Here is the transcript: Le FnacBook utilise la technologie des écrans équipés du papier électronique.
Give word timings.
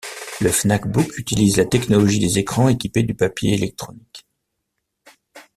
Le 0.39 0.49
FnacBook 0.49 1.15
utilise 1.19 1.57
la 1.57 1.65
technologie 1.65 2.17
des 2.17 2.39
écrans 2.39 2.69
équipés 2.69 3.03
du 3.03 3.13
papier 3.13 3.53
électronique. 3.53 4.25